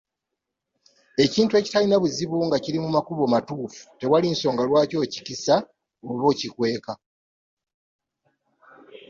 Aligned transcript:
Ekintu 1.23 1.53
ekitalina 1.55 1.97
buzibu 2.03 2.37
nga 2.47 2.57
kiri 2.63 2.79
mu 2.83 2.89
makubo 2.95 3.23
matuufu 3.33 3.81
tewali 3.99 4.27
nsonga 4.33 4.63
lwaki 4.69 4.95
okikisa 5.03 5.55
oba 6.09 6.23
okikweka. 6.31 6.93